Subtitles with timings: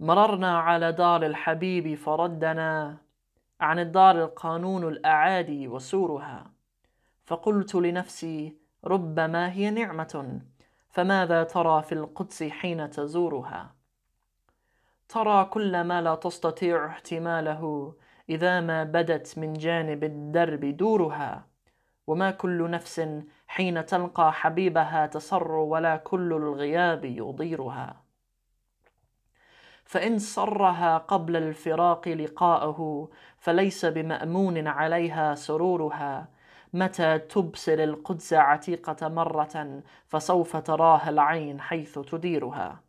[0.00, 2.96] مررنا على دار الحبيب فردنا
[3.60, 6.50] عن الدار القانون الأعادي وسورها.
[7.24, 10.40] فقلت لنفسي ربما هي نعمة
[10.90, 13.74] فماذا ترى في القدس حين تزورها؟
[15.08, 17.94] ترى كل ما لا تستطيع احتماله
[18.28, 21.46] إذا ما بدت من جانب الدرب دورها.
[22.06, 28.07] وما كل نفس حين تلقى حبيبها تسر ولا كل الغياب يضيرها.
[29.87, 36.27] فإن سرها قبل الفراق لقاءه فليس بمأمون عليها سرورها
[36.73, 42.79] متى تبصر القدس عتيقة مرة فسوف تراها العين حيث تديرها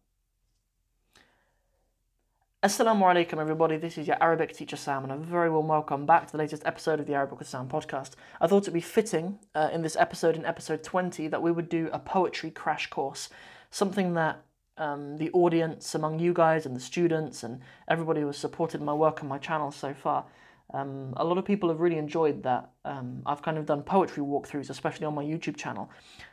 [2.64, 3.76] Assalamu alaikum, everybody.
[3.76, 6.62] This is your Arabic teacher Sam, and a very warm welcome back to the latest
[6.64, 8.12] episode of the Arabic with Sam podcast.
[8.40, 11.68] I thought it'd be fitting uh, in this episode, in episode 20, that we would
[11.68, 13.28] do a poetry crash course,
[13.70, 14.40] something that
[14.79, 18.93] um, the audience among you guys and the students and everybody who has supported my
[18.93, 20.25] work on my channel so far.
[20.73, 22.69] Um, a lot of people have really enjoyed that.
[22.85, 25.89] Um, I've kind of done poetry walkthroughs, especially on my YouTube channel.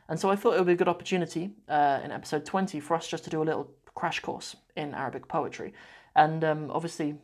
[0.09, 2.95] And so I thought it would be a good opportunity uh, in episode 20 for
[2.95, 5.73] us just to do a little crash course in Arabic poetry.
[6.15, 7.17] And um, obviously,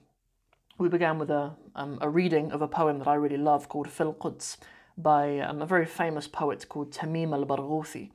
[0.78, 3.88] we began with a, um, a reading of a poem that I really love called
[3.91, 4.56] Fil Quds
[4.97, 8.10] by um, a very famous poet called Tamim al Barghouthi.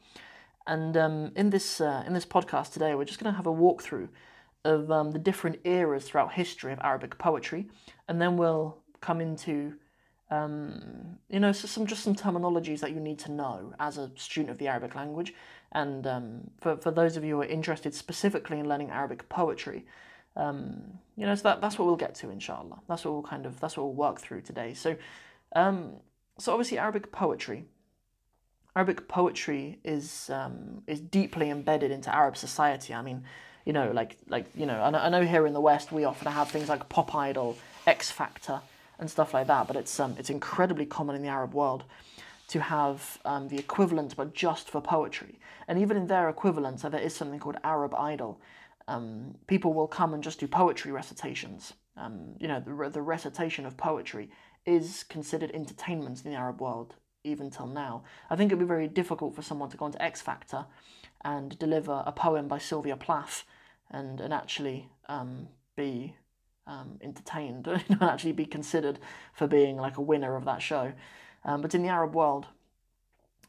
[0.67, 3.53] And um, in, this, uh, in this podcast today, we're just going to have a
[3.53, 4.09] walkthrough
[4.65, 7.69] of um, the different eras throughout history of Arabic poetry,
[8.07, 9.75] and then we'll come into
[10.29, 14.11] um, you know, so some just some terminologies that you need to know as a
[14.15, 15.33] student of the Arabic language.
[15.71, 19.85] And um, for, for those of you who are interested specifically in learning Arabic poetry,
[20.35, 22.79] um, you know, so that, that's what we'll get to, inshallah.
[22.87, 24.73] That's what we'll kind of, that's what we'll work through today.
[24.73, 24.97] So,
[25.55, 25.93] um,
[26.37, 27.65] so obviously Arabic poetry,
[28.77, 32.93] Arabic poetry is, um, is deeply embedded into Arab society.
[32.93, 33.23] I mean,
[33.65, 36.51] you know, like, like you know, I know, here in the West we often have
[36.51, 38.61] things like Pop Idol, X Factor,
[38.99, 41.85] and stuff like that, but it's, um, it's incredibly common in the Arab world
[42.49, 45.39] to have um, the equivalent, but just for poetry.
[45.67, 48.39] And even in their equivalent, so there is something called Arab Idol,
[48.87, 51.73] um, people will come and just do poetry recitations.
[51.97, 54.29] Um, you know, the, the recitation of poetry
[54.67, 56.93] is considered entertainment in the Arab world,
[57.27, 58.03] even till now.
[58.29, 60.65] I think it'd be very difficult for someone to go into X Factor
[61.23, 63.43] and deliver a poem by Sylvia Plath
[63.91, 66.15] and, and actually um, be
[66.65, 68.99] um, entertained and actually be considered
[69.33, 70.93] for being like a winner of that show.
[71.43, 72.47] Um, but in the Arab world,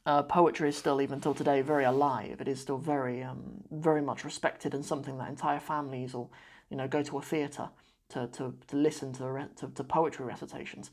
[0.06, 2.40] uh, poetry is still, even till today, very alive.
[2.40, 6.32] It is still very, um, very much respected and something that entire families will,
[6.70, 7.68] you know, go to a theatre
[8.10, 10.90] to, to, to listen to, to, to poetry recitations,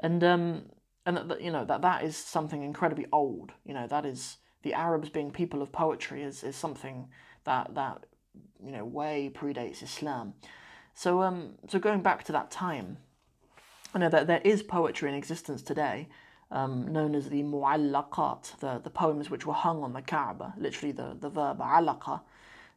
[0.00, 0.62] and um,
[1.16, 3.52] and that, you know that that is something incredibly old.
[3.64, 7.08] You know that is the Arabs being people of poetry is, is something
[7.44, 8.06] that that
[8.64, 10.34] you know way predates Islam.
[10.94, 12.98] So um so going back to that time,
[13.94, 16.08] I know that there is poetry in existence today
[16.50, 20.92] um, known as the mu'allaqat, the, the poems which were hung on the Kaaba, literally
[20.92, 22.20] the, the verb alaqa.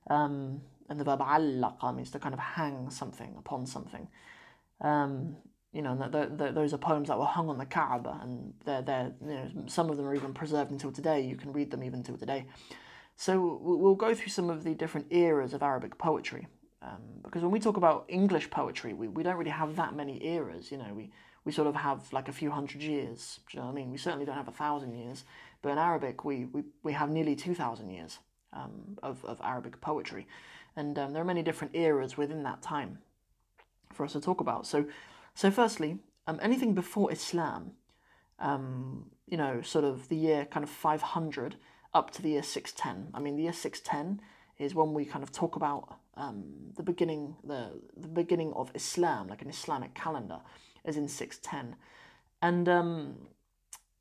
[0.10, 4.08] Um, and the verb allaqa means to kind of hang something upon something.
[4.82, 5.38] Um,
[5.74, 8.82] you know, the, the, those are poems that were hung on the Kaaba, and they're,
[8.82, 11.22] they're, you know, some of them are even preserved until today.
[11.22, 12.46] You can read them even till today.
[13.16, 16.48] So we'll go through some of the different eras of Arabic poetry.
[16.82, 20.26] Um, because when we talk about English poetry, we, we don't really have that many
[20.26, 20.72] eras.
[20.72, 21.12] You know, we,
[21.46, 23.40] we sort of have like a few hundred years.
[23.50, 23.92] Do you know what I mean?
[23.92, 25.24] We certainly don't have a thousand years,
[25.62, 28.20] but in Arabic we, we, we have nearly 2,000 years
[28.54, 30.28] um, of, of Arabic poetry.
[30.76, 33.00] And um, there are many different eras within that time
[33.94, 34.66] for us to talk about.
[34.66, 34.86] So,
[35.34, 37.72] so firstly, um, anything before Islam,
[38.40, 41.56] um, you know, sort of the year kind of 500
[41.94, 43.12] up to the year 610.
[43.14, 44.22] I mean, the year 610
[44.60, 46.44] is when we kind of talk about um,
[46.76, 50.40] the beginning, the, the beginning of Islam, like an Islamic calendar
[50.86, 51.76] as in 610.
[52.42, 53.28] And, um,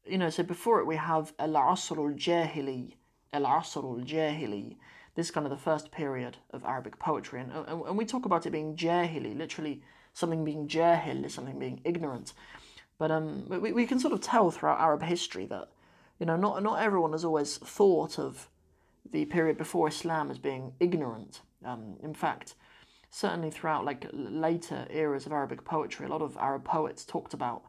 [0.07, 2.95] you know, so before it we have Al-Asr al-Jahili,
[3.33, 4.77] Al-Asr al-Jahili,
[5.15, 7.41] this is kind of the first period of Arabic poetry.
[7.41, 11.59] And, and, and we talk about it being Jahili, literally something being Jahil is something
[11.59, 12.33] being ignorant.
[12.99, 15.69] But um, we, we can sort of tell throughout Arab history that,
[16.19, 18.49] you know, not, not everyone has always thought of
[19.11, 21.41] the period before Islam as being ignorant.
[21.65, 22.55] Um, in fact,
[23.11, 27.63] certainly throughout like later eras of Arabic poetry, a lot of Arab poets talked about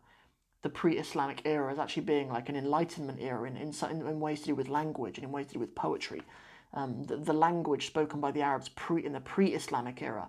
[0.61, 4.47] the pre-Islamic era as actually being like an Enlightenment era in, in, in ways to
[4.47, 6.21] do with language and in ways to do with poetry.
[6.73, 10.27] Um, the, the language spoken by the Arabs pre, in the pre-Islamic era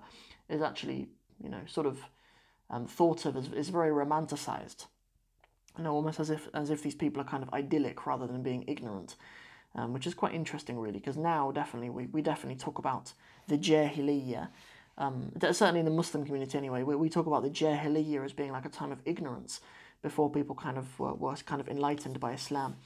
[0.49, 1.09] is actually,
[1.43, 2.01] you know, sort of
[2.71, 4.87] um, thought of as is very romanticized.
[5.77, 8.43] You know, almost as if as if these people are kind of idyllic rather than
[8.43, 9.17] being ignorant,
[9.75, 10.99] um, which is quite interesting, really.
[10.99, 13.13] Because now, definitely, we, we definitely talk about
[13.49, 14.49] the Jahiliyyah
[14.99, 18.53] um, certainly in the Muslim community anyway, we, we talk about the Jahiliyyah as being
[18.53, 19.61] like a time of ignorance
[20.03, 22.77] before people kind of were, were kind of enlightened by Islam.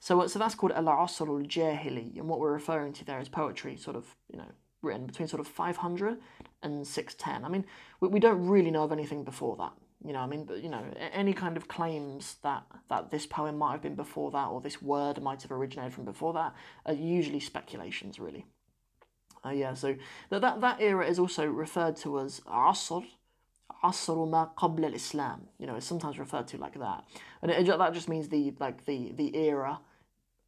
[0.00, 3.94] So, so that's called Al-Asr al-Jahili, and what we're referring to there is poetry, sort
[3.94, 4.50] of, you know,
[4.82, 6.18] written between sort of 500
[6.62, 7.44] and 610.
[7.44, 7.64] I mean,
[8.00, 9.72] we, we don't really know of anything before that.
[10.04, 10.82] You know, I mean, but you know,
[11.12, 14.82] any kind of claims that that this poem might have been before that, or this
[14.82, 16.54] word might have originated from before that,
[16.86, 18.44] are usually speculations, really.
[19.44, 19.94] Uh, yeah, so
[20.30, 23.04] that, that that era is also referred to as Asr,
[23.84, 25.48] Asr ma qabla al-Islam.
[25.58, 27.04] You know, it's sometimes referred to like that,
[27.40, 29.78] and it, that just means the like the the era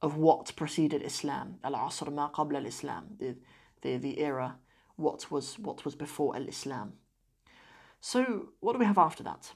[0.02, 1.58] of what preceded Islam.
[1.62, 3.36] Al-Asr ma qabla al-Islam, the
[3.84, 4.48] the the era
[4.96, 6.94] what was what was before al-Islam.
[8.00, 9.52] So, what do we have after that?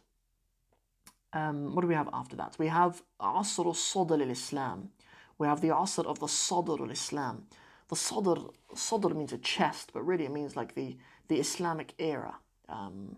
[1.32, 2.56] Um, what do we have after that?
[2.58, 4.90] We have Asr al-Sadr al-Islam.
[5.36, 7.46] We have the Asr of the Sadr al-Islam.
[7.88, 8.36] The Sadr,
[8.75, 10.96] Sadr means a chest, but really it means like the,
[11.28, 12.36] the Islamic era.
[12.69, 13.16] Um,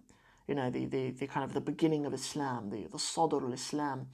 [0.49, 4.09] you know, the, the, the kind of the beginning of Islam, the, the Sadr al-Islam.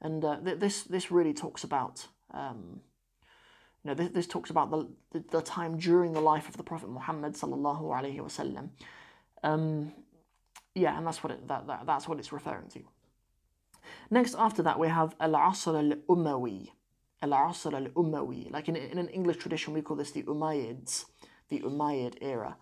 [0.00, 2.80] And uh, this, this really talks about, um,
[3.84, 6.62] you know, this, this talks about the, the, the, time during the life of the
[6.62, 8.68] Prophet Muhammad sallallahu alaihi wasallam.
[9.42, 9.92] Um,
[10.74, 12.80] yeah, and that's what it, that, that, that's what it's referring to.
[14.10, 16.68] Next, after that, we have Al-Asr al-Umawi.
[17.22, 18.50] Al-Asr al-Umawi.
[18.50, 21.06] Like in, in an English tradition, we call this the Umayyads,
[21.48, 22.56] the Umayyad era.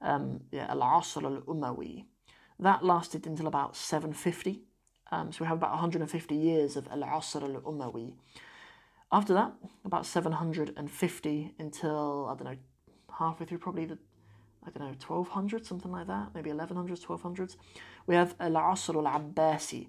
[0.00, 2.04] Um, yeah, Al-Asr al-Umawi.
[2.60, 4.62] That lasted until about 750.
[5.10, 8.14] Um, so we have about 150 years of Al-Asr al-Umawi.
[9.12, 9.52] After that,
[9.84, 12.58] about 750 until, I don't know,
[13.18, 13.98] halfway through probably the
[14.64, 17.56] I don't know, 1200, something like that, maybe 1100s, 1200s.
[18.06, 19.88] We have Al Asr al Abbasi.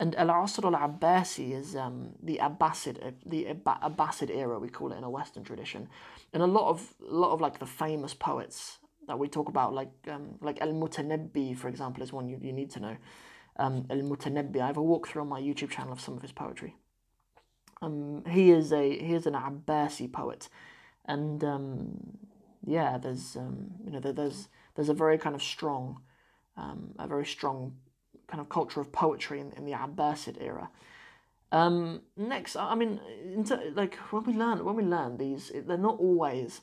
[0.00, 4.98] And Al Asr al Abbasi is um, the Abbasid, the Abbasid era, we call it
[4.98, 5.88] in a Western tradition.
[6.32, 9.72] And a lot of, a lot of like the famous poets that we talk about,
[9.72, 12.96] like um, like Al Mutanabbi, for example, is one you, you need to know.
[13.56, 16.32] Um, Al Mutanabbi, I have a walkthrough on my YouTube channel of some of his
[16.32, 16.74] poetry.
[17.82, 20.48] Um, he is a he is an Abbasi poet,
[21.04, 22.18] and um,
[22.64, 26.00] yeah, there's um, you know there's there's a very kind of strong,
[26.56, 27.74] um, a very strong
[28.28, 30.70] kind of culture of poetry in, in the Abbasid era.
[31.50, 32.98] Um, next, I mean,
[33.74, 36.62] like when we learn when we learn these, they're not always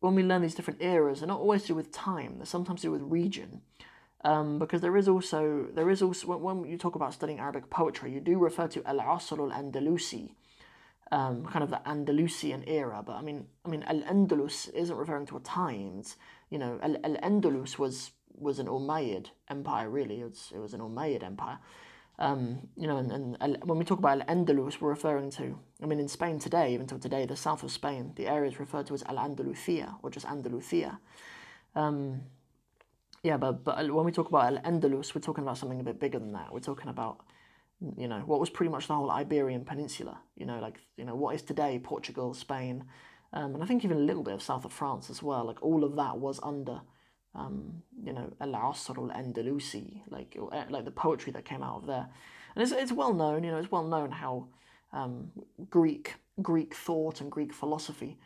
[0.00, 1.20] when we learn these different eras.
[1.20, 2.34] They're not always to do with time.
[2.36, 3.62] They're sometimes to do with region.
[4.24, 8.12] Um, because there is also there is also when, you talk about studying Arabic poetry,
[8.12, 10.30] you do refer to Al Asr al Andalusi,
[11.12, 13.02] um, kind of the Andalusian era.
[13.06, 15.98] But I mean, I mean, Al Andalus isn't referring to a time.
[16.00, 16.16] It's,
[16.50, 19.88] you know, Al Andalus was was an Umayyad empire.
[19.88, 21.58] Really, it was, an Umayyad empire.
[22.20, 25.56] Um, you know, and, and when we talk about Al Andalus, we're referring to.
[25.80, 28.58] I mean, in Spain today, even till today, the south of Spain, the area is
[28.58, 30.98] referred to as Al Andalusia or just Andalusia.
[31.76, 32.22] Um,
[33.22, 36.00] yeah, but but when we talk about Al Andalus, we're talking about something a bit
[36.00, 36.52] bigger than that.
[36.52, 37.24] We're talking about
[37.96, 41.14] you know, what was pretty much the whole Iberian Peninsula, you know, like, you know,
[41.14, 42.84] what is today Portugal, Spain,
[43.32, 45.62] um, and I think even a little bit of south of France as well, like
[45.62, 46.80] all of that was under,
[47.34, 51.86] um, you know, El Asr al-Andalusi, like, uh, like the poetry that came out of
[51.86, 52.08] there.
[52.56, 54.48] And it's, it's well known, you know, it's well known how
[54.92, 55.30] um,
[55.70, 58.18] Greek, Greek thought and Greek philosophy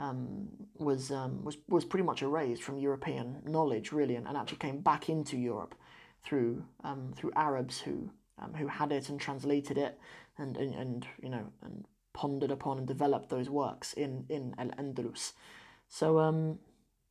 [0.00, 0.48] um,
[0.78, 4.80] was, um, was, was pretty much erased from European knowledge, really, and, and actually came
[4.80, 5.74] back into Europe
[6.24, 8.10] through, um, through Arabs who
[8.40, 9.98] um, who had it and translated it
[10.38, 14.70] and, and, and you know and pondered upon and developed those works in in Al
[14.70, 15.32] Andalus.
[15.88, 16.58] So um,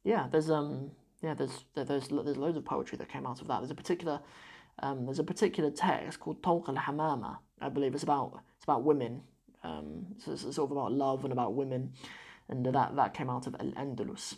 [0.04, 3.60] yeah, there's um yeah there's there's there's loads of poetry that came out of that.
[3.60, 4.22] There's a particular
[4.82, 7.38] um, there's a particular text called Tawq al Hamama.
[7.62, 9.22] I believe it's about it's about women.
[9.64, 11.92] Um, so it's sort of about love and about women,
[12.50, 14.36] and that that came out of Al Andalus.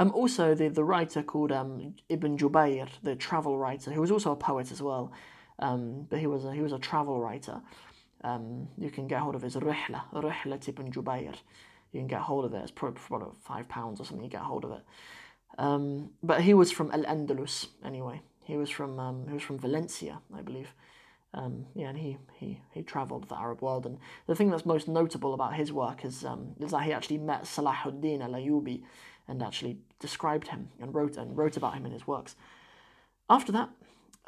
[0.00, 4.32] Um, also, the, the writer called um, Ibn Jubayr, the travel writer, who was also
[4.32, 5.12] a poet as well,
[5.58, 7.60] um, but he was a, he was a travel writer.
[8.24, 11.34] Um, you can get hold of his Rihla, Rihla ibn Jubayr.
[11.92, 12.62] You can get hold of it.
[12.62, 14.24] It's probably for about five pounds or something.
[14.24, 14.82] You get hold of it.
[15.56, 18.20] Um, but he was from Al Andalus anyway.
[18.44, 20.72] He was from um, he was from Valencia, I believe.
[21.34, 23.84] Um, yeah, and he, he, he travelled the Arab world.
[23.84, 27.18] And the thing that's most notable about his work is, um, is that he actually
[27.18, 28.82] met Salahuddin al Ayyubi
[29.28, 32.34] and actually described him and wrote and wrote about him in his works.
[33.28, 33.68] After that,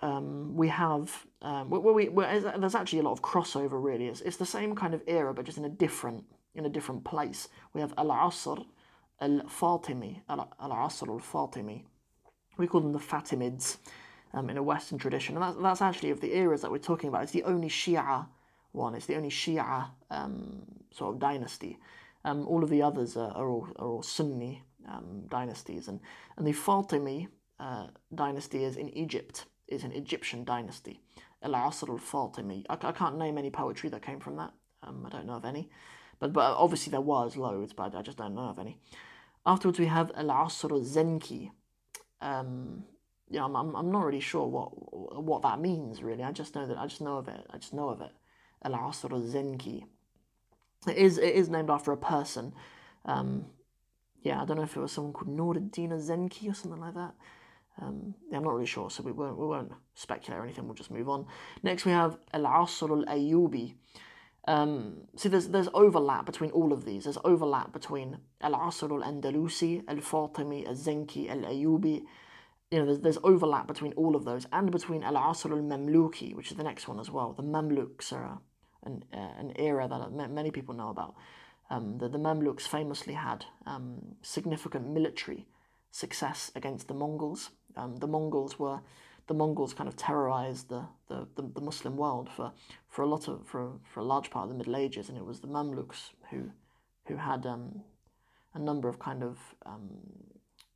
[0.03, 4.37] um, we have um, we, we, there's actually a lot of crossover really it's, it's
[4.37, 7.81] the same kind of era but just in a different in a different place we
[7.81, 8.65] have al-asr
[9.21, 11.85] al-fatimi al-asr al-fatimi
[12.57, 13.77] we call them the fatimids
[14.33, 17.09] um, in a western tradition and that, that's actually of the eras that we're talking
[17.09, 18.27] about it's the only shia
[18.73, 21.79] one it's the only shia um, sort of dynasty
[22.25, 26.01] um, all of the others are, are, all, are all sunni um, dynasties, and
[26.37, 31.01] and the Fatimi uh, dynasty is in Egypt, is an Egyptian dynasty.
[31.43, 32.65] Al Asr al Fatimi.
[32.69, 34.53] I, I, can't name any poetry that came from that.
[34.83, 35.71] Um, I don't know of any,
[36.19, 38.79] but but obviously there was loads, but I just don't know of any.
[39.47, 41.51] Afterwards, we have Al Asr al Zenki.
[42.21, 42.85] Um,
[43.31, 44.69] yeah, I'm, I'm, I'm not really sure what
[45.23, 46.25] what that means really.
[46.25, 47.47] I just know that I just know of it.
[47.51, 48.11] I just know of it.
[48.65, 49.85] Al Asr Zenki.
[50.89, 52.53] It is it is named after a person.
[53.05, 53.47] Um,
[54.23, 57.15] yeah, I don't know if it was someone called Nuruddin Zenki or something like that.
[57.81, 60.67] Um, yeah, I'm not really sure, so we won't we won't speculate or anything.
[60.67, 61.27] We'll just move on.
[61.63, 63.75] Next, we have Al Asr al Ayyubi.
[64.49, 67.05] Um, see, there's there's overlap between all of these.
[67.05, 72.03] There's overlap between Al Asr al Andalusi, Al Fatimi, Al Zenki, Al Ayyubi.
[72.71, 76.35] You know, there's, there's overlap between all of those, and between Al Asr al Mamluki,
[76.35, 77.33] which is the next one as well.
[77.33, 78.39] The Mamluks are
[78.85, 81.15] an uh, an era that many people know about.
[81.69, 85.47] Um, the, the Mamluks famously had um, significant military
[85.91, 87.51] success against the Mongols.
[87.77, 88.81] Um, the Mongols were
[89.27, 92.53] the Mongols kind of terrorized the, the, the, the, Muslim world for,
[92.89, 95.25] for a lot of for, for a large part of the Middle Ages, and it
[95.25, 96.51] was the Mamluks who
[97.07, 97.83] who had um,
[98.55, 99.89] a number of kind of um,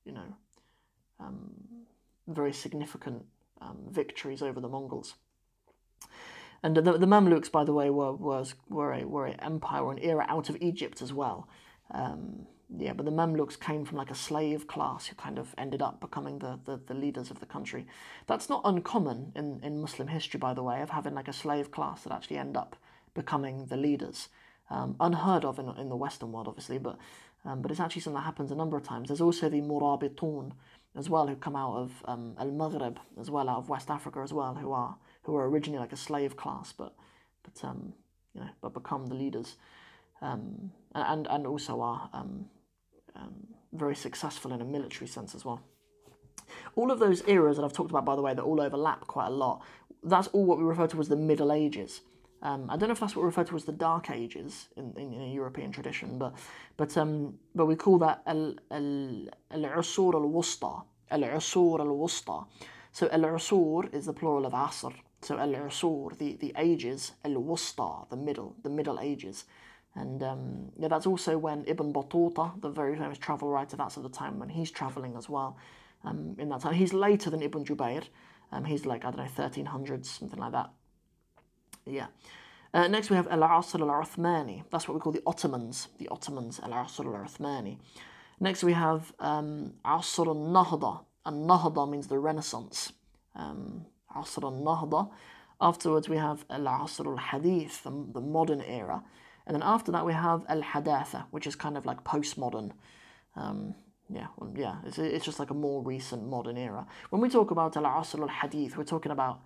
[0.04, 0.36] you know
[2.26, 3.24] very significant
[3.60, 5.14] um, victories over the Mongols.
[6.62, 9.98] And the, the Mamluks, by the way, were was were a were an empire an
[9.98, 11.48] era out of Egypt as well.
[11.90, 15.82] Um, yeah, but the Mamluks came from like a slave class who kind of ended
[15.82, 17.86] up becoming the, the, the, leaders of the country.
[18.26, 21.70] That's not uncommon in, in Muslim history, by the way, of having like a slave
[21.70, 22.76] class that actually end up
[23.12, 24.28] becoming the leaders.
[24.70, 26.96] Um, unheard of in, in the Western world, obviously, but
[27.44, 29.08] um, but it's actually something that happens a number of times.
[29.08, 30.52] There's also the Murabitun
[30.96, 34.20] as well, who come out of um, Al Maghreb as well, out of West Africa
[34.20, 36.94] as well, who are who are originally like a slave class, but
[37.42, 37.94] but um,
[38.34, 39.56] you know, but become the leaders,
[40.20, 42.46] um, and and also are um,
[43.16, 45.60] um, very successful in a military sense as well.
[46.76, 49.28] All of those eras that I've talked about, by the way, that all overlap quite
[49.28, 49.62] a lot.
[50.02, 52.02] That's all what we refer to as the Middle Ages.
[52.44, 54.92] Um, I don't know if that's what we refer to as the Dark Ages in,
[54.98, 56.34] in, in a European tradition, but
[56.76, 62.46] but um, but we call that al al al-usur al-wusta, al-usur al-wusta.
[62.92, 64.92] So al-usur is the plural of asr.
[65.22, 69.46] So al-usur, the the ages, al-wusta, the middle, the Middle Ages.
[69.94, 74.02] And um, yeah, that's also when Ibn Battuta, the very famous travel writer, that's at
[74.02, 75.56] the time when he's traveling as well.
[76.02, 78.04] Um, in that time, he's later than Ibn Jubayr.
[78.52, 80.70] Um, he's like I don't know, 1300s, something like that.
[81.86, 82.06] Yeah.
[82.72, 84.64] Uh, next we have Al Asr al Uthmani.
[84.70, 85.88] That's what we call the Ottomans.
[85.98, 87.78] The Ottomans, Al Asr al Uthmani.
[88.40, 91.04] Next we have um, Asr al Nahda.
[91.24, 92.92] And Nahda means the Renaissance.
[93.36, 93.86] Um,
[94.16, 95.10] Asr al Nahda.
[95.60, 99.02] Afterwards we have Al Asr al Hadith, the, the modern era.
[99.46, 102.72] And then after that, we have Al Hadatha, which is kind of like postmodern.
[103.36, 103.74] Um,
[104.08, 106.86] yeah, well, yeah, it's, it's just like a more recent modern era.
[107.10, 109.40] When we talk about Al Asr al Hadith, we're talking about,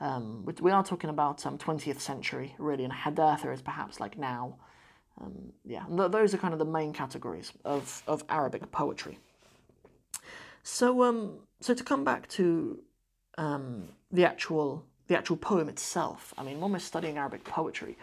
[0.00, 4.56] um, we are talking about um, 20th century, really, and Hadatha is perhaps like now.
[5.20, 9.18] Um, yeah, th- those are kind of the main categories of, of Arabic poetry.
[10.62, 12.80] So, um, so to come back to
[13.38, 17.96] um, the actual the actual poem itself, I mean, when we're studying Arabic poetry,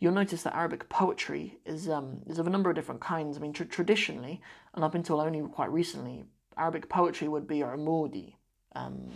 [0.00, 3.36] you'll notice that Arabic poetry is um, is of a number of different kinds.
[3.36, 4.40] I mean, traditionally,
[4.74, 6.24] and up until only quite recently,
[6.56, 8.34] Arabic poetry would be umudi,
[8.74, 9.10] um,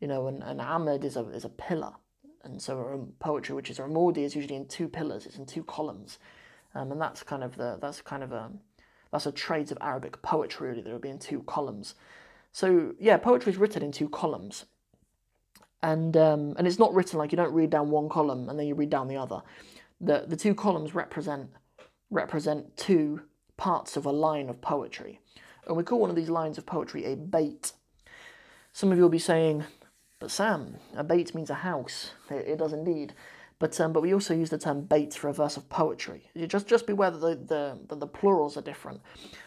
[0.00, 1.92] you know, and, and amud is a is a pillar,
[2.44, 5.26] and so poetry, which is umudi, is usually in two pillars.
[5.26, 6.18] It's in two columns,
[6.74, 8.50] um, and that's kind of the that's kind of a
[9.12, 10.68] that's a trait of Arabic poetry.
[10.70, 11.94] Really, there would be in two columns.
[12.52, 14.66] So yeah, poetry is written in two columns,
[15.82, 18.66] and um, and it's not written like you don't read down one column and then
[18.66, 19.42] you read down the other
[20.00, 21.50] the, the two columns represent
[22.10, 23.22] represent two
[23.56, 25.20] parts of a line of poetry.
[25.66, 27.72] And we call one of these lines of poetry a bait.
[28.72, 29.64] Some of you will be saying,
[30.18, 32.12] but Sam, a bait means a house.
[32.30, 33.14] It, it does indeed.
[33.58, 36.30] But um, but we also use the term bait for a verse of poetry.
[36.34, 39.00] You just just beware that the, the, the, the plurals are different.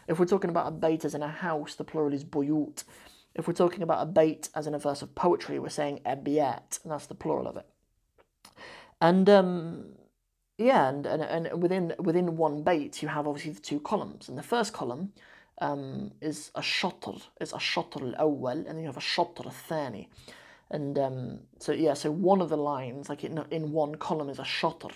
[0.08, 2.84] If we're talking about a bait as in a house, the plural is buyut.
[3.36, 6.84] If we're talking about a bait as in a verse of poetry, we're saying ebiyat,
[6.84, 7.68] and that's the plural of it.
[9.00, 9.86] And um,
[10.58, 14.28] yeah, and, and, and within within one bait you have obviously the two columns.
[14.28, 15.14] And the first column
[15.62, 20.10] um, is a shatr, is a shatr al-awwal, and then you have a shatr al-thani.
[20.72, 24.40] And um, so yeah, so one of the lines, like in, in one column, is
[24.40, 24.92] a shatr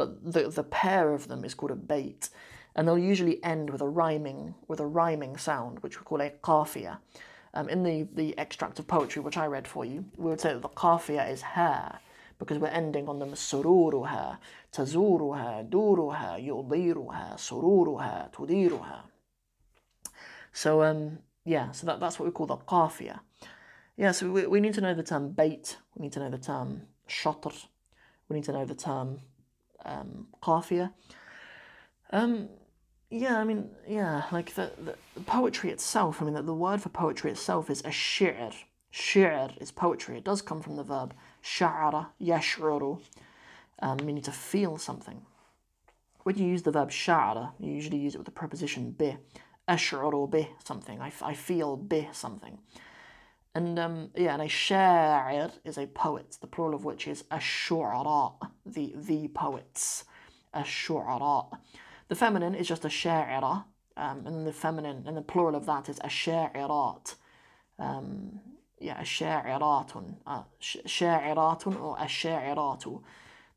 [0.00, 2.30] but the the pair of them is called a bait,
[2.74, 6.30] and they'll usually end with a rhyming with a rhyming sound, which we call a
[6.30, 6.98] kafia.
[7.52, 10.54] Um, in the the extract of poetry which I read for you, we would say
[10.54, 11.98] that the kafia is her,
[12.38, 14.38] because we're ending on them sururuha,
[14.72, 19.00] tazuruha, duruha, yudiruha, sururuha, tudiruha.
[20.52, 23.20] So um, yeah, so that, that's what we call the kafia.
[24.00, 26.38] Yeah, so we, we need to know the term bait, we need to know the
[26.38, 27.66] term shatr,
[28.30, 29.20] we need to know the term
[29.84, 30.26] um.
[32.10, 32.48] Um,
[33.10, 36.88] yeah, I mean, yeah, like the, the poetry itself, I mean, the, the word for
[36.88, 38.54] poetry itself is a shi'r.
[38.90, 40.16] Shi'r is poetry.
[40.16, 41.12] It does come from the verb
[41.44, 43.02] sha'ara, yash'uru,
[43.80, 45.20] um, meaning to feel something.
[46.22, 49.18] When you use the verb sha'ara, you usually use it with the preposition bi.
[49.68, 51.02] Ash'uru bi something.
[51.02, 52.60] I, I feel bi something.
[53.54, 58.34] And um, yeah, and a sha'ir is a poet, the plural of which is ash-shu'ara,
[58.64, 60.04] the, the poets.
[60.54, 61.58] Ash-shu'ara.
[62.08, 63.64] The feminine is just a sha'ira,
[63.96, 67.14] um, and the feminine, and the plural of that is a sha'irat.
[67.78, 68.40] Um,
[68.78, 70.42] yeah, a sha'iratun, uh,
[71.80, 73.02] or a sha'iratu.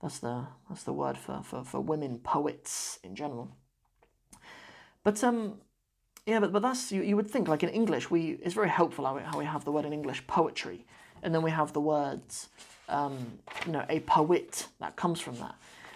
[0.01, 3.55] That's the that's the word for, for, for women poets in general.
[5.03, 5.61] But um,
[6.25, 9.05] yeah, but, but that's you, you would think like in English we it's very helpful
[9.05, 10.85] how we, how we have the word in English poetry,
[11.21, 12.49] and then we have the words
[12.89, 15.55] um, you know a poet that comes from that.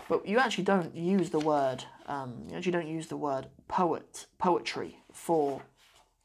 [0.10, 4.26] But you actually don't use the word um, you actually don't use the word poet
[4.38, 5.62] poetry for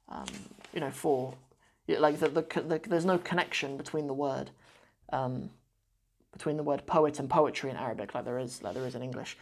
[0.08, 0.26] um,
[0.72, 1.34] you know for
[1.88, 4.50] like the, the, the, there's no connection between the word
[5.12, 5.50] um,
[6.32, 9.02] between the word poet and poetry in Arabic like there is like there is in
[9.02, 9.36] English.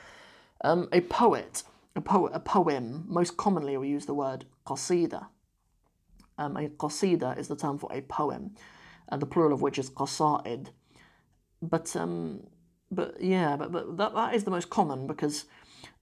[0.62, 1.62] Um, a poet,
[1.96, 3.04] a poet, a poem.
[3.08, 5.26] Most commonly, we use the word qasida.
[6.38, 8.54] Um, a qasida is the term for a poem,
[9.10, 10.68] uh, the plural of which is qasaid.
[11.62, 12.46] But um,
[12.90, 15.44] but yeah, but, but that, that is the most common because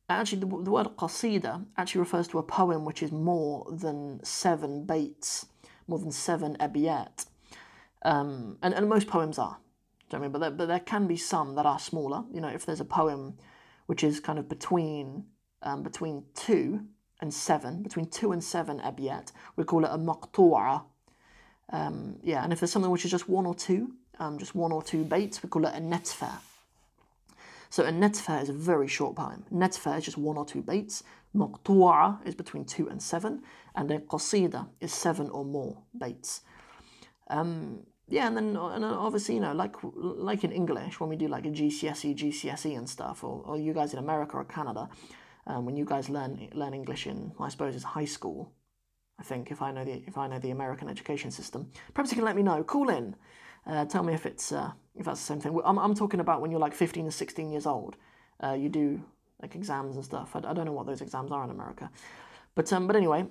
[0.09, 4.85] actually the, the word qasida actually refers to a poem which is more than seven
[4.85, 5.47] baits,
[5.87, 7.26] more than seven abiyat.
[8.02, 9.59] Um, and, and most poems are.
[10.09, 10.30] Do I mean?
[10.30, 12.25] But there, but there can be some that are smaller.
[12.33, 13.37] You know, if there's a poem
[13.87, 15.25] which is kind of between
[15.62, 16.81] um, between two
[17.21, 20.83] and seven, between two and seven abiyat, we call it a maqtu'a.
[21.71, 24.73] Um, yeah, and if there's something which is just one or two, um, just one
[24.73, 26.38] or two baits, we call it a netfa.
[27.71, 29.44] So a netfa is a very short poem.
[29.53, 31.03] Netfa is just one or two baits.
[31.37, 33.42] Maqtu'a is between two and seven,
[33.75, 36.40] and then qasida is seven or more baits.
[37.29, 41.29] Um, yeah, and then and obviously, you know, like like in English, when we do
[41.29, 44.88] like a GCSE, GCSE and stuff, or, or you guys in America or Canada,
[45.49, 48.53] um, when you guys learn learn English in, I suppose, it's high school.
[49.19, 52.17] I think if I know the if I know the American education system, perhaps you
[52.17, 52.63] can let me know.
[52.63, 53.17] Call in,
[53.67, 55.59] uh, tell me if it's uh, if that's the same thing.
[55.65, 57.97] I'm I'm talking about when you're like 15 or 16 years old.
[58.41, 59.03] Uh, you do
[59.43, 60.37] like exams and stuff.
[60.37, 61.91] I, I don't know what those exams are in America,
[62.55, 63.27] but um, but anyway,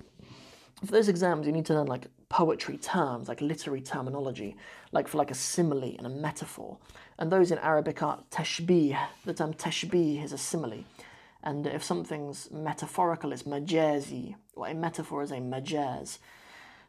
[0.84, 4.56] for those exams, you need to learn like poetry terms, like literary terminology,
[4.92, 6.78] like for like a simile and a metaphor.
[7.18, 8.98] And those in Arabic are tashbih.
[9.24, 10.84] The term tashbih is a simile.
[11.42, 16.18] And if something's metaphorical, it's majazi, or a metaphor is a majaz.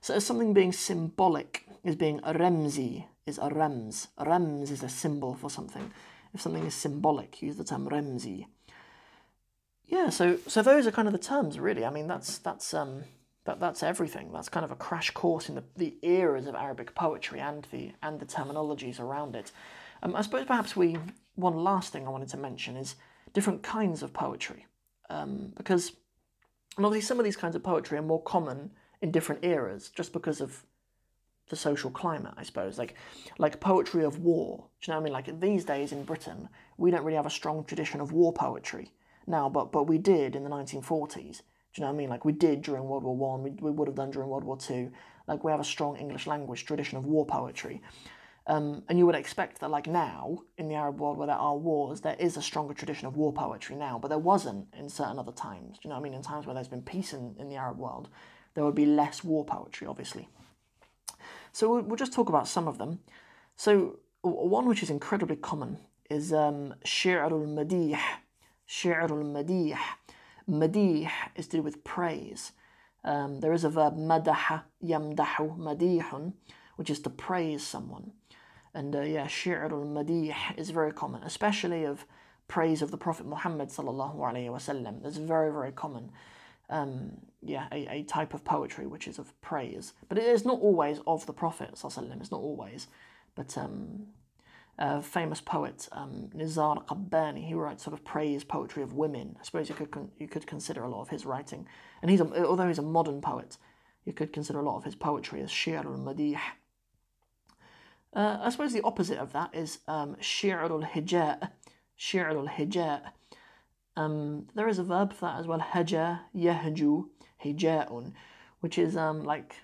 [0.02, 4.08] So if something being symbolic is being a remzi, is a rems.
[4.18, 5.92] A rems is a symbol for something.
[6.34, 8.46] If something is symbolic, use the term remzi.
[9.86, 11.86] Yeah, so so those are kind of the terms, really.
[11.86, 13.04] I mean, that's that's um
[13.46, 14.32] that, that's everything.
[14.32, 17.94] That's kind of a crash course in the, the eras of Arabic poetry and the
[18.04, 19.52] and the terminologies around it.
[20.04, 20.98] Um, I suppose perhaps we
[21.36, 22.96] one last thing I wanted to mention is
[23.34, 24.66] different kinds of poetry,
[25.10, 25.94] um, because
[26.78, 30.42] obviously some of these kinds of poetry are more common in different eras, just because
[30.42, 30.66] of
[31.50, 32.78] the social climate, I suppose.
[32.78, 32.96] Like
[33.38, 34.66] like poetry of war.
[34.82, 35.14] Do you know what I mean?
[35.14, 38.92] Like these days in Britain, we don't really have a strong tradition of war poetry
[39.28, 41.42] now, but but we did in the 1940s.
[41.74, 42.10] Do you know what I mean?
[42.10, 44.58] Like we did during World War One, we, we would have done during World War
[44.58, 44.92] Two.
[45.28, 47.82] Like we have a strong English language tradition of war poetry.
[48.50, 51.56] Um, and you would expect that, like now, in the Arab world where there are
[51.56, 55.20] wars, there is a stronger tradition of war poetry now, but there wasn't in certain
[55.20, 55.78] other times.
[55.78, 56.16] Do you know what I mean?
[56.16, 58.10] In times where there's been peace in, in the Arab world,
[58.56, 60.28] there would be less war poetry, obviously.
[61.52, 63.02] So we'll, we'll just talk about some of them.
[63.56, 65.78] So, one which is incredibly common
[66.10, 68.00] is um, Shi'rul Madih.
[68.68, 69.78] Shi'rul Madih.
[70.50, 72.54] Madih is to do with praise.
[73.04, 76.34] Um, there is a verb madaha, yamdahu, madihun,
[76.78, 78.14] which is to praise someone.
[78.74, 82.06] And uh, yeah, shi'rul madih is very common, especially of
[82.48, 85.06] praise of the Prophet Muhammad sallallahu alaihi wasallam.
[85.06, 86.12] It's very, very common.
[86.70, 90.60] Um, yeah, a, a type of poetry which is of praise, but it is not
[90.60, 92.88] always of the Prophet sallallahu It's not always,
[93.34, 94.08] but um,
[94.78, 97.48] uh, famous poet um, Nizar Qabbani.
[97.48, 99.36] He writes sort of praise poetry of women.
[99.40, 101.68] I suppose you could con- you could consider a lot of his writing,
[102.02, 103.58] and he's a, although he's a modern poet,
[104.06, 106.40] you could consider a lot of his poetry as shir al madih.
[108.14, 111.52] Uh, I suppose the opposite of that is um, shir al hija,
[111.96, 113.02] shir al hija.
[113.96, 117.06] Um, there is a verb for that as well, haja yahju
[117.44, 118.14] hija'un,
[118.62, 119.56] which is um, like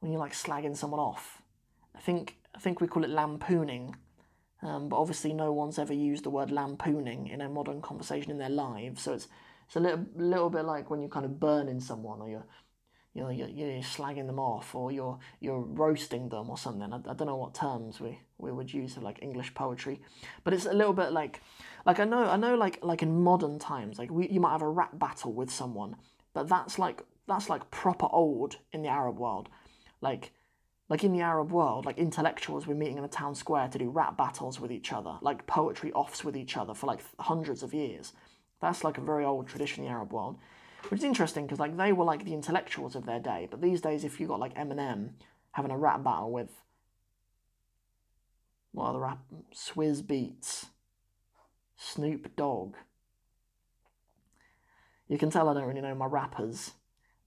[0.00, 1.42] when you're like slagging someone off.
[1.94, 3.96] I think I think we call it lampooning,
[4.62, 8.38] um, but obviously no one's ever used the word lampooning in a modern conversation in
[8.38, 9.02] their lives.
[9.02, 9.28] So it's
[9.66, 12.46] it's a little little bit like when you're kind of burning someone or you're
[13.18, 16.92] you know you're, you're slagging them off or you're you're roasting them or something.
[16.92, 20.00] I, I don't know what terms we, we would use for like English poetry,
[20.44, 21.42] but it's a little bit like
[21.84, 24.62] like I know I know like like in modern times like we, you might have
[24.62, 25.96] a rap battle with someone,
[26.32, 29.48] but that's like that's like proper old in the Arab world,
[30.00, 30.30] like
[30.88, 33.90] like in the Arab world, like intellectuals were meeting in a town square to do
[33.90, 37.74] rap battles with each other, like poetry offs with each other for like hundreds of
[37.74, 38.12] years.
[38.60, 40.38] That's like a very old tradition in the Arab world,
[40.88, 43.48] which is interesting because like they were like the intellectuals of their day.
[43.50, 45.10] But these days, if you got like Eminem
[45.52, 46.50] having a rap battle with
[48.72, 49.18] what are the rap
[49.54, 50.66] Swizz Beatz,
[51.76, 52.74] Snoop Dogg.
[55.08, 56.72] You can tell I don't really know my rappers.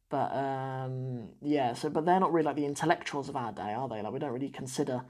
[0.10, 3.88] But um, yeah, so but they're not really like the intellectuals of our day, are
[3.88, 4.02] they?
[4.02, 5.04] Like we don't really consider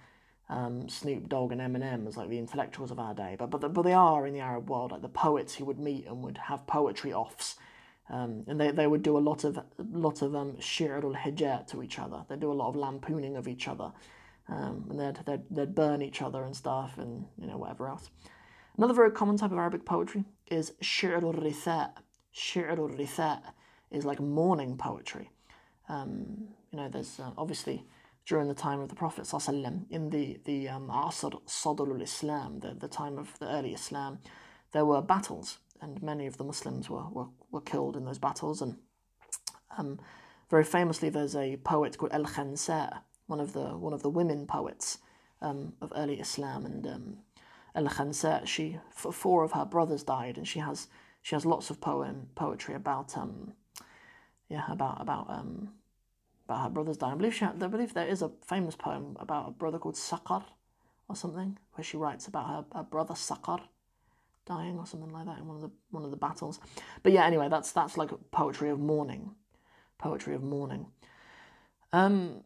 [0.47, 3.82] um, Snoop Dogg and Eminem as like the intellectuals of our day, but but but
[3.82, 6.67] they are in the Arab world, like the poets who would meet and would have
[6.67, 7.56] poetry offs,
[8.12, 11.67] um, and they, they would do a lot of lot of um, shir al hijat
[11.67, 12.24] to each other.
[12.28, 13.91] They'd do a lot of lampooning of each other,
[14.50, 18.12] um, and they'd, they'd they'd burn each other and stuff, and you know whatever else.
[18.78, 21.91] Another very common type of Arabic poetry is shir al rithat.
[22.32, 23.41] Shir al rithat
[23.89, 25.32] is like mourning poetry.
[25.89, 27.86] Um, you know, there's uh, obviously
[28.26, 29.28] during the time of the Prophet
[29.89, 34.19] in the the um, Asr Sadrul Islam, the, the time of the early Islam,
[34.71, 38.61] there were battles, and many of the Muslims were, were, were killed in those battles.
[38.61, 38.77] And
[39.77, 39.99] um,
[40.49, 44.47] very famously, there's a poet called El Khansa, one of the one of the women
[44.47, 44.97] poets
[45.41, 47.17] um, of early Islam, and um,
[47.75, 50.87] Al Khansa, she four of her brothers died, and she has
[51.21, 53.53] she has lots of poem poetry about um,
[54.49, 55.73] yeah, about about um
[56.45, 57.13] about her brother's dying.
[57.13, 60.43] I believe she, I believe there is a famous poem about a brother called Sakar,
[61.07, 63.61] or something, where she writes about her, her brother Sakar
[64.51, 66.59] dying or something like that in one of the one of the battles.
[67.03, 69.23] But yeah, anyway, that's that's like poetry of mourning,
[69.97, 70.87] poetry of mourning.
[71.93, 72.43] Um,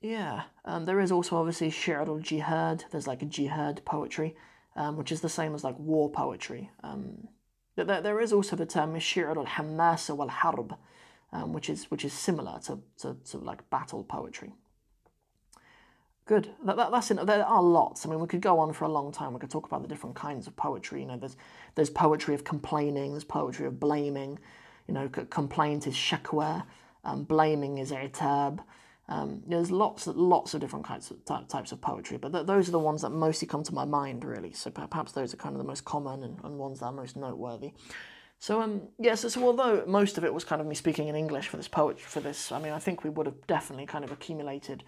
[0.00, 2.84] yeah, um, there is also obviously shir al jihad.
[2.90, 4.36] There's like a jihad poetry,
[4.76, 6.70] um, which is the same as like war poetry.
[6.82, 7.28] Um,
[7.76, 10.76] there, there is also the term shir al hamasa wal harb,
[11.32, 14.52] um, which is which is similar to, to, to like battle poetry.
[16.32, 16.48] Good.
[16.64, 18.06] That, that, that's there are lots.
[18.06, 19.34] I mean, we could go on for a long time.
[19.34, 21.00] We could talk about the different kinds of poetry.
[21.00, 21.36] You know, there's
[21.74, 23.10] there's poetry of complaining.
[23.10, 24.38] There's poetry of blaming.
[24.88, 26.64] You know, complaint is shakwa.
[27.04, 28.60] Um, blaming is itab.
[29.10, 32.72] Um, there's lots lots of different kinds of types of poetry, but th- those are
[32.72, 34.52] the ones that mostly come to my mind, really.
[34.52, 37.14] So perhaps those are kind of the most common and, and ones that are most
[37.14, 37.72] noteworthy.
[38.38, 41.14] So um yeah, so, so, although most of it was kind of me speaking in
[41.14, 44.02] English for this poetry for this, I mean I think we would have definitely kind
[44.02, 44.82] of accumulated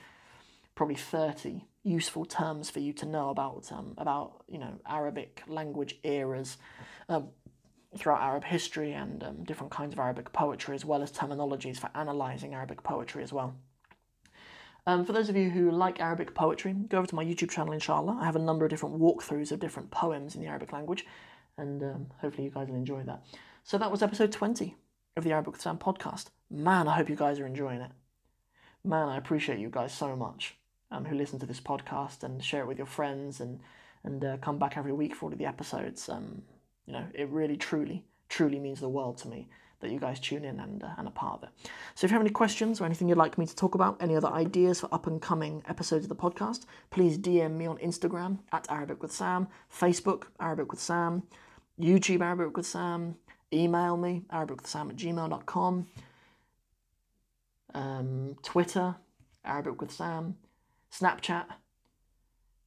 [0.74, 5.96] probably thirty useful terms for you to know about um, about you know Arabic language
[6.02, 6.56] eras
[7.08, 7.28] um,
[7.96, 11.90] throughout Arab history and um, different kinds of Arabic poetry as well as terminologies for
[11.94, 13.54] analysing Arabic poetry as well.
[14.87, 17.72] Um, for those of you who like Arabic poetry, go over to my YouTube channel,
[17.72, 18.18] inshallah.
[18.20, 21.06] I have a number of different walkthroughs of different poems in the Arabic language
[21.56, 23.24] and um, hopefully you guys will enjoy that.
[23.62, 24.76] So that was episode 20
[25.16, 26.26] of the Arabic Sam podcast.
[26.50, 27.92] Man, I hope you guys are enjoying it.
[28.84, 30.56] Man, I appreciate you guys so much
[30.94, 33.61] um, who listen to this podcast and share it with your friends and
[34.04, 36.09] and uh, come back every week for all of the episodes.
[36.09, 36.42] Um,
[36.87, 39.48] you know, it really, truly, truly means the world to me
[39.80, 41.48] that you guys tune in and, uh, and are part of it.
[41.94, 44.14] So if you have any questions or anything you'd like me to talk about, any
[44.14, 48.38] other ideas for up and coming episodes of the podcast, please DM me on Instagram
[48.52, 51.22] at Arabic with Sam, Facebook, Arabic with Sam,
[51.80, 53.16] YouTube Arabic with Sam,
[53.52, 55.87] email me, Arabic with Sam at gmail.com,
[57.74, 58.96] um, Twitter,
[59.44, 60.37] Arabic with Sam,
[60.94, 61.46] Snapchat,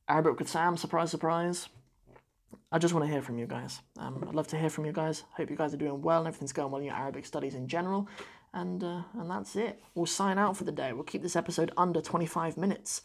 [0.10, 1.70] Arabic with Sam, surprise, surprise.
[2.74, 3.80] I just want to hear from you guys.
[3.98, 5.24] Um, I'd love to hear from you guys.
[5.38, 7.70] Hope you guys are doing well and everything's going well in your Arabic studies in
[7.70, 8.10] general.
[8.54, 9.82] And, uh, and that's it.
[9.96, 10.92] We'll sign out for the day.
[10.92, 13.02] We'll keep this episode under 25 minutes.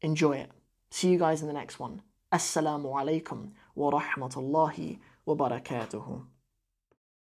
[0.00, 0.50] Enjoy it.
[0.90, 2.02] See you guys in the next one.
[2.32, 6.24] Assalamu alaikum wa rahmatullahi wa barakatuhu.